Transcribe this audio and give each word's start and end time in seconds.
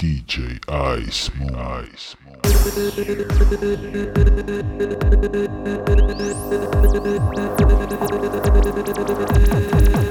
DJ 0.00 0.58
Ice 0.66 1.28
Moon. 1.34 1.90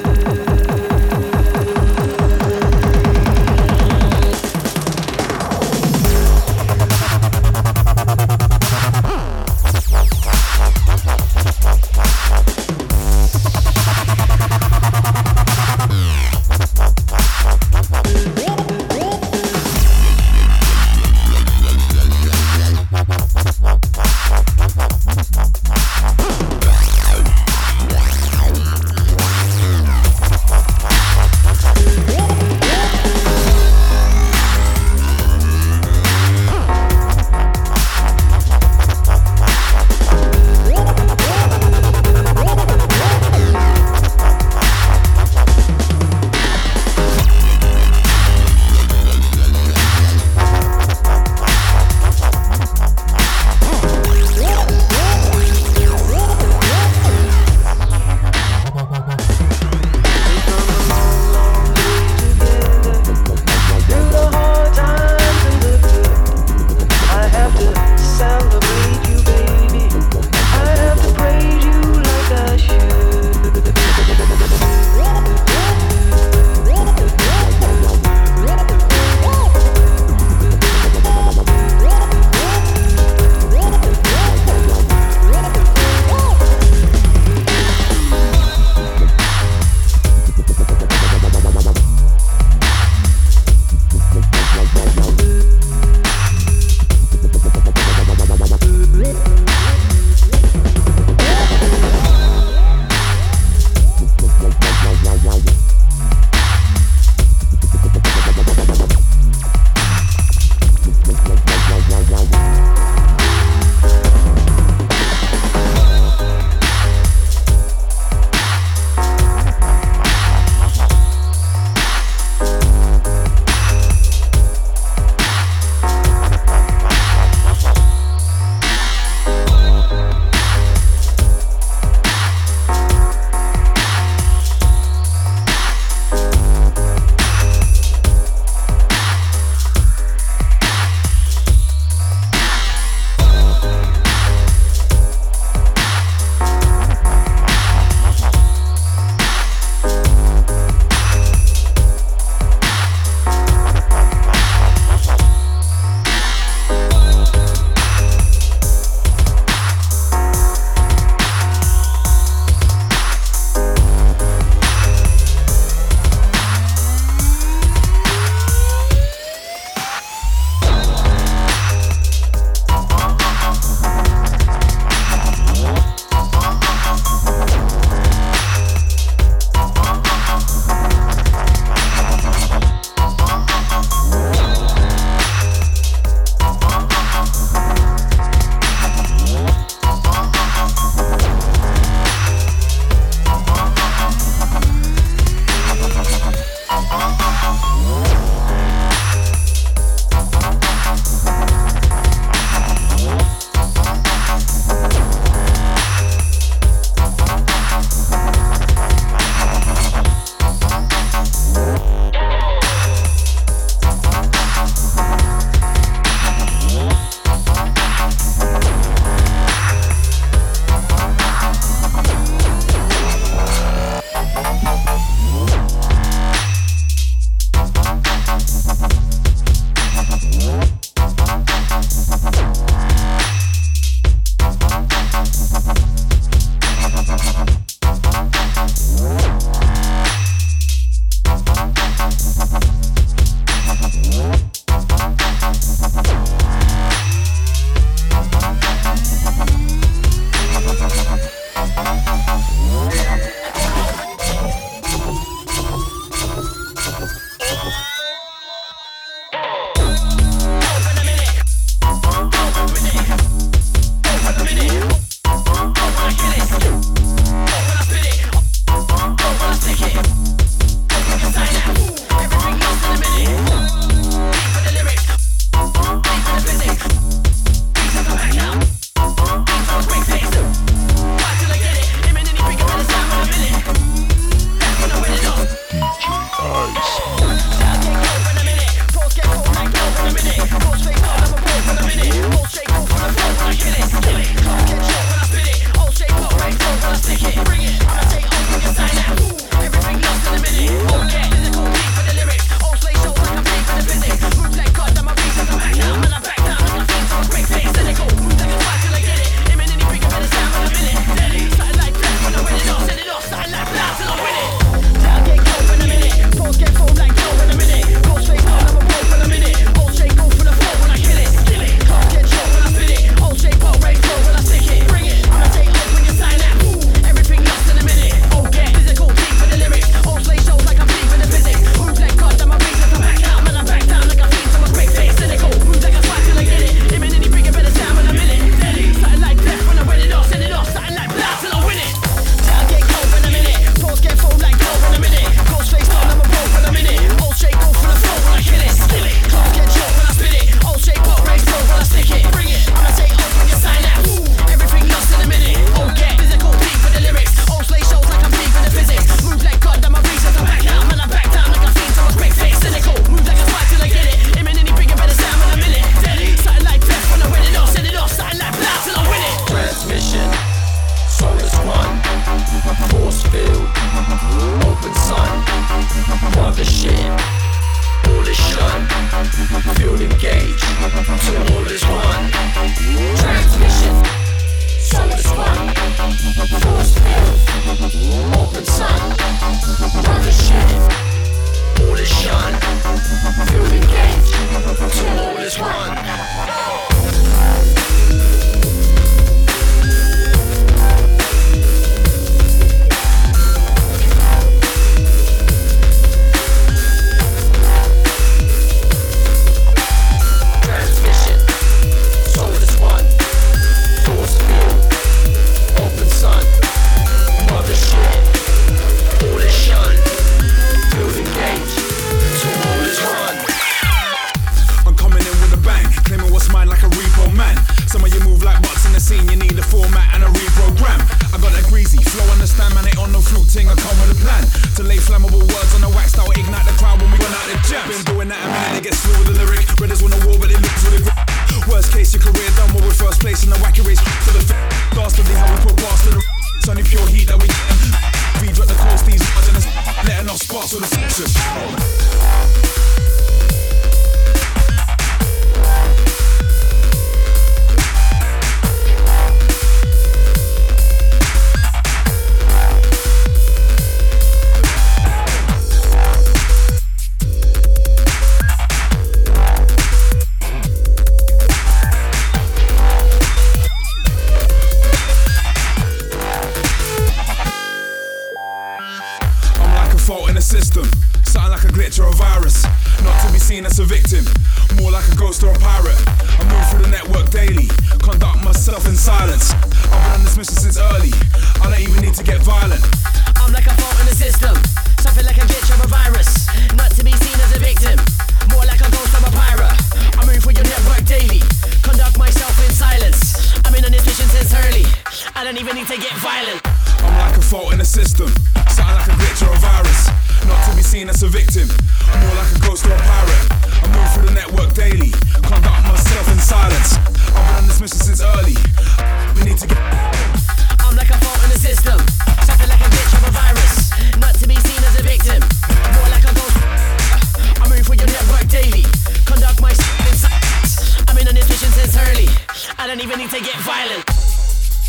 I 532.82 532.88
don't 532.88 533.02
even 533.02 533.20
need 533.20 533.30
to 533.32 533.42
get 533.42 533.58
violent. 533.58 534.10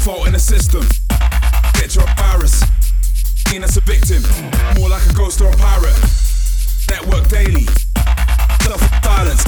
Fault 0.04 0.28
in 0.28 0.32
the 0.32 0.38
system. 0.38 0.87
Get 1.75 1.97
your 1.97 2.06
virus. 2.16 2.62
Seen 3.49 3.64
as 3.64 3.76
a 3.76 3.80
victim. 3.80 4.23
More 4.78 4.88
like 4.88 5.04
a 5.11 5.12
ghost 5.12 5.40
or 5.40 5.50
a 5.50 5.56
pirate. 5.56 5.99
Network 6.88 7.26
daily. 7.28 7.66
Self 8.62 8.80
silence. 9.02 9.42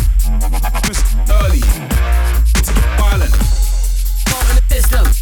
Early. 1.30 1.62
Violent. 2.98 3.34
Fault 4.26 4.50
in 4.50 4.56
the 4.56 4.64
system. 4.74 5.21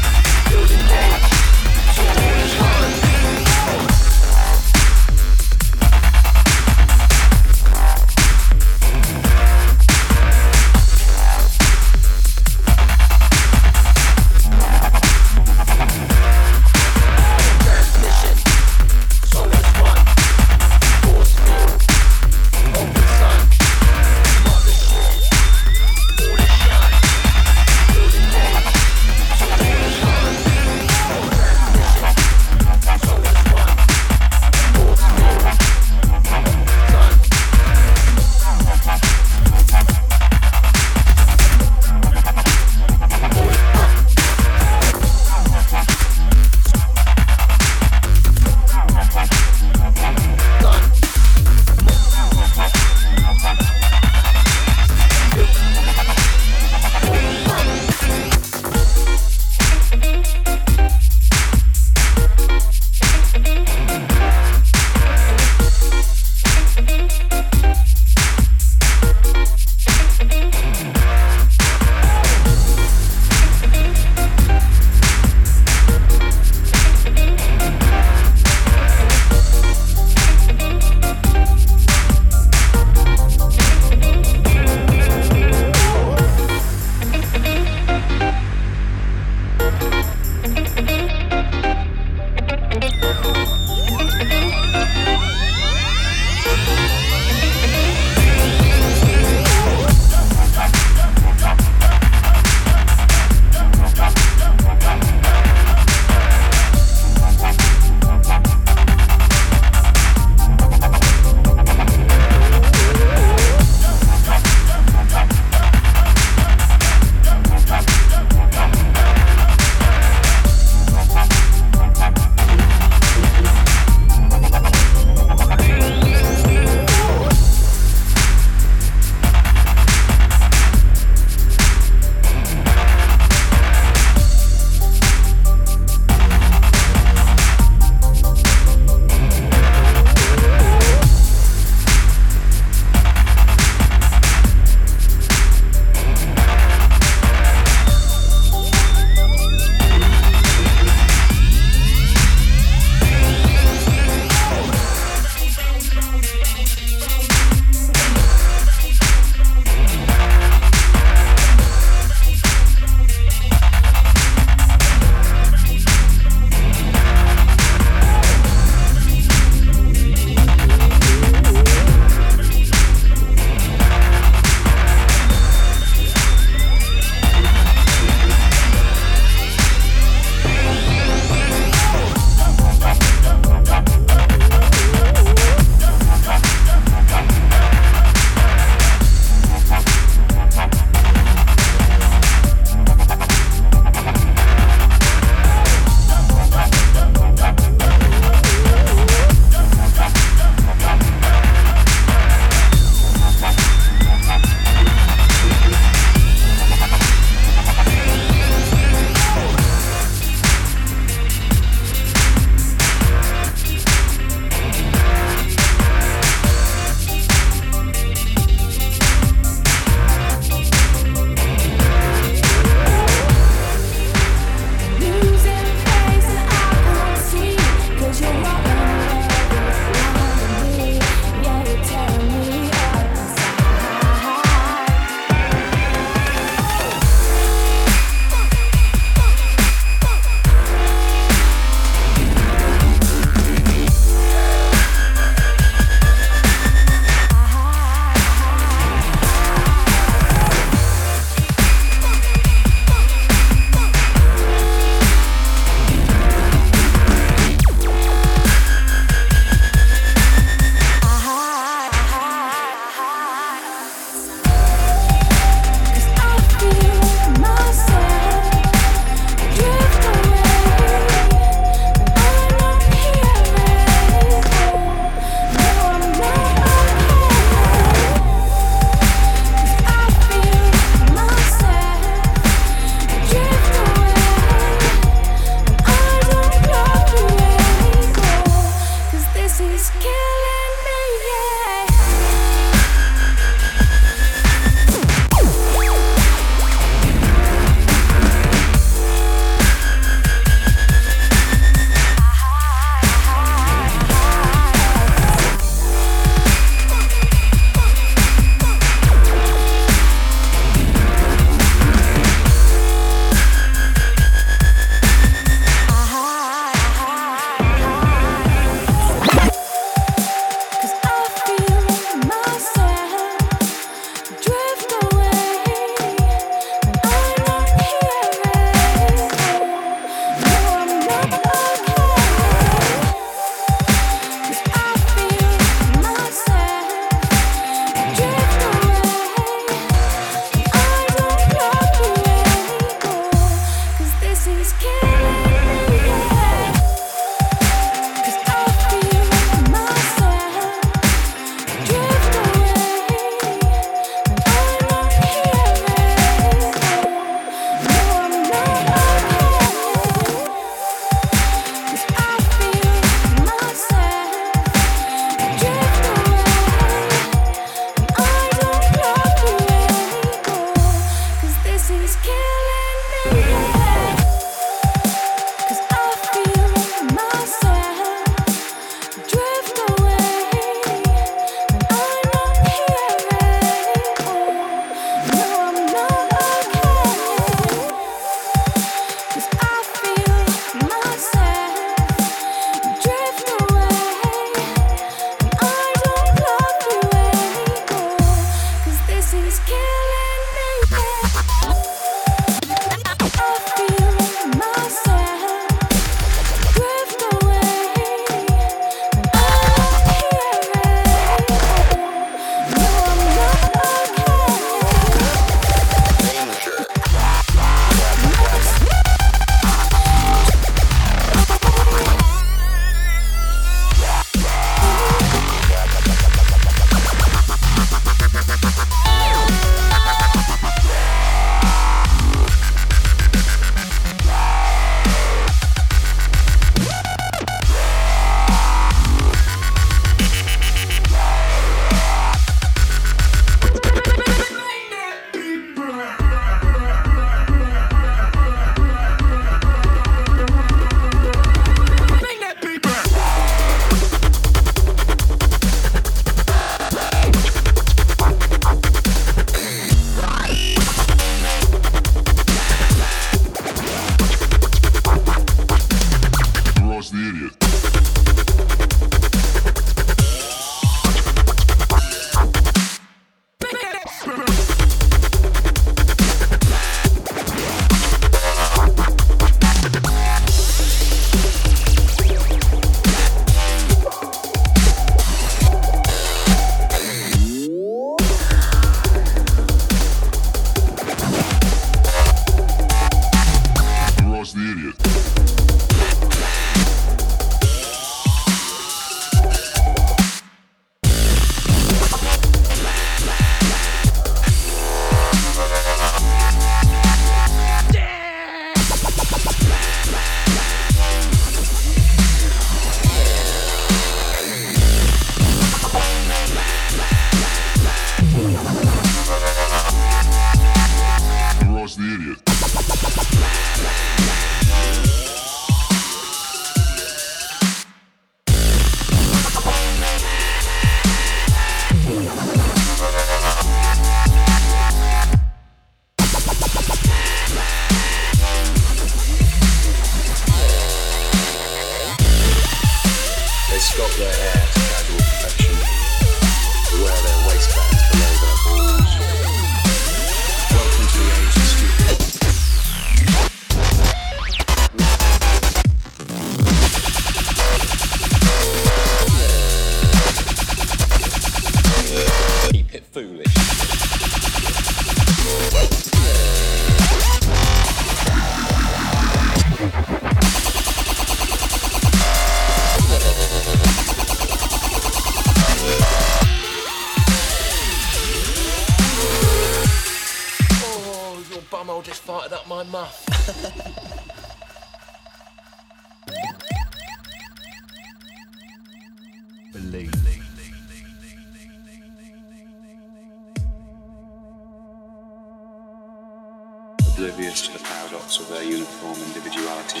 of 598.40 598.48
their 598.48 598.62
uniform 598.62 599.16
individuality. 599.26 600.00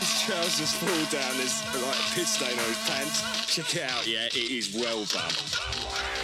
His 0.00 0.22
trousers 0.22 0.72
fall 0.72 1.04
down, 1.10 1.36
there's 1.36 1.62
like 1.74 1.96
a 1.96 2.14
piss 2.14 2.30
stain 2.30 2.58
on 2.58 2.64
his 2.66 2.78
pants. 2.88 3.22
Check 3.46 3.74
it 3.76 3.90
out, 3.90 4.06
yeah, 4.06 4.26
it 4.26 4.36
is 4.36 4.74
well 4.74 5.04
done. 5.04 6.23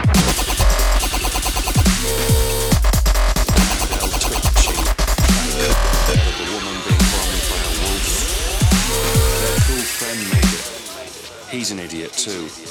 an 11.71 11.79
idiot 11.79 12.11
too. 12.11 12.70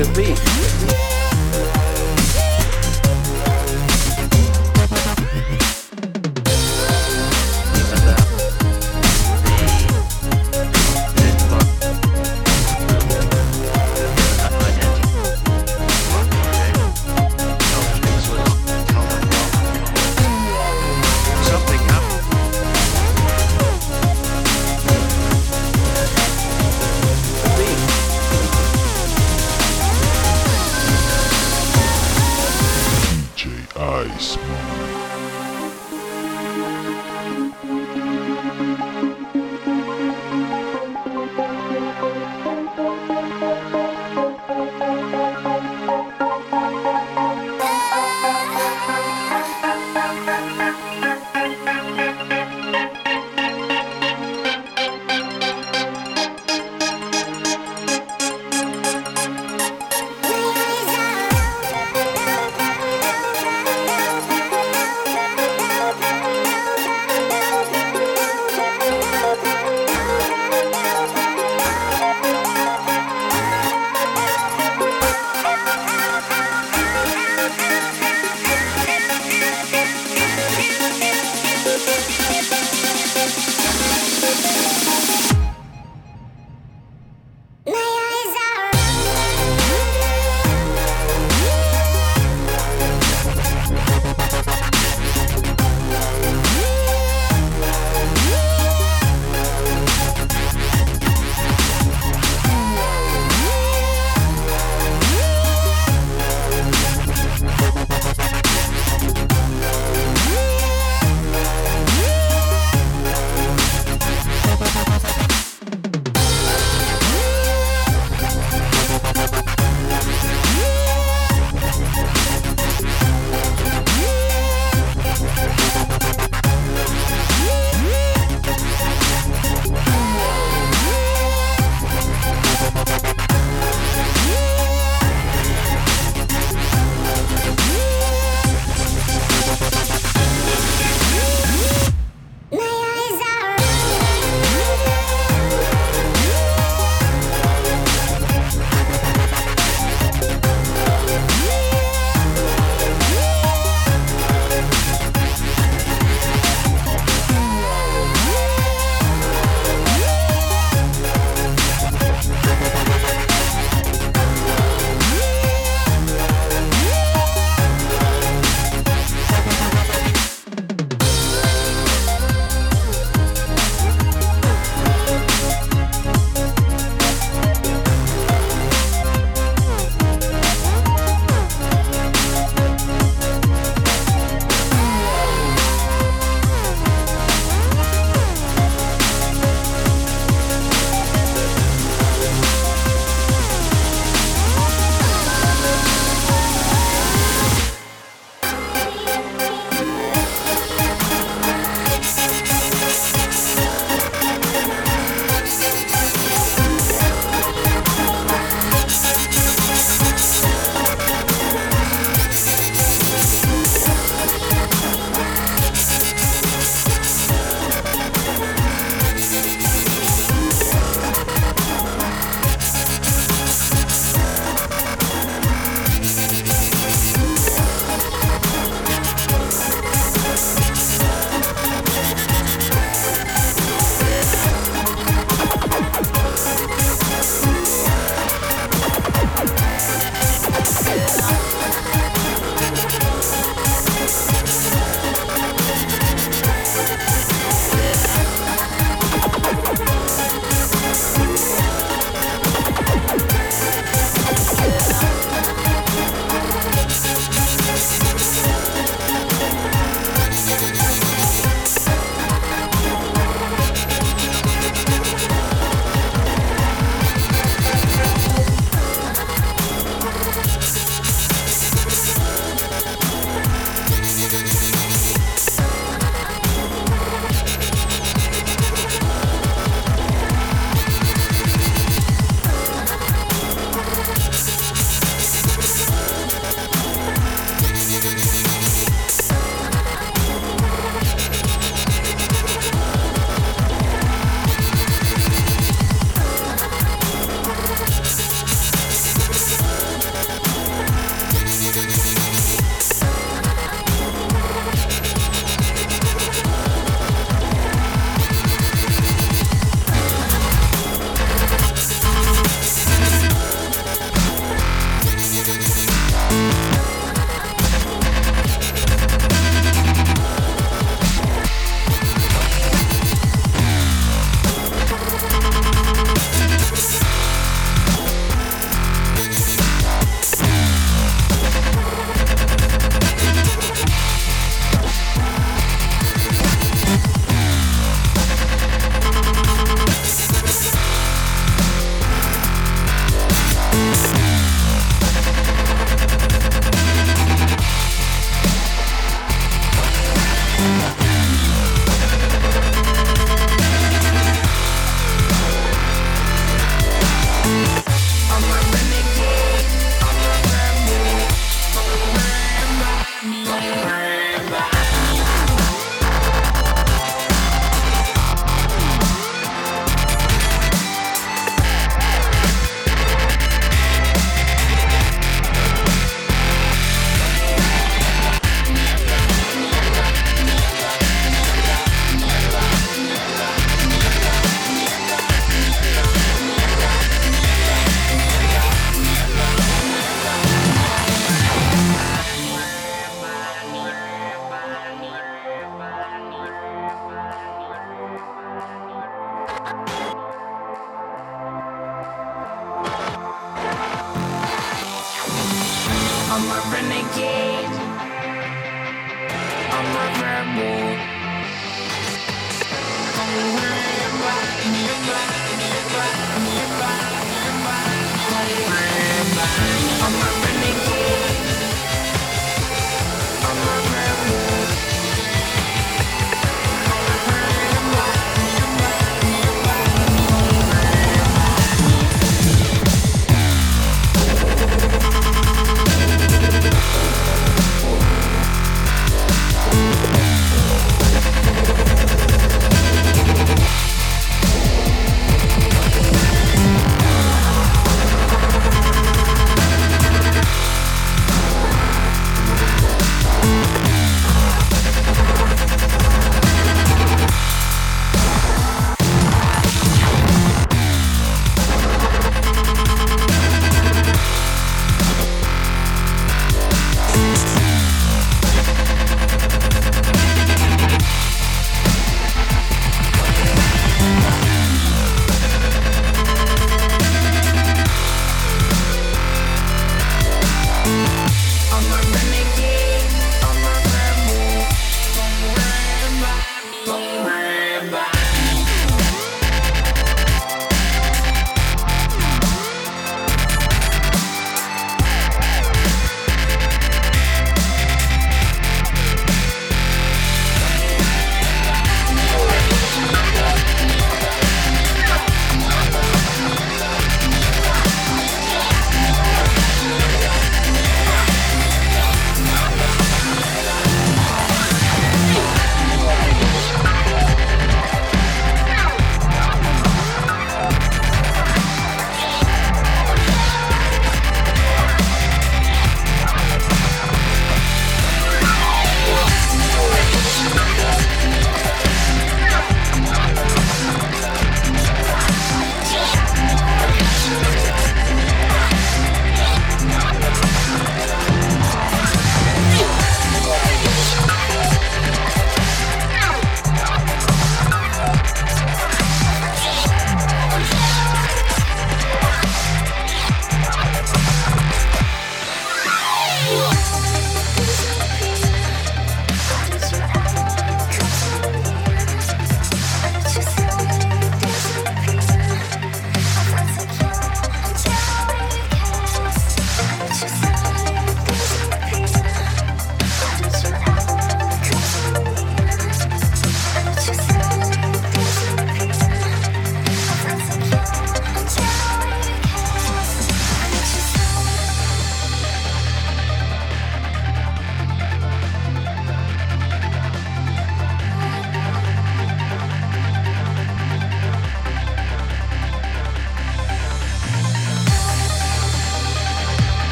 It 0.00 0.14
be? 0.14 0.67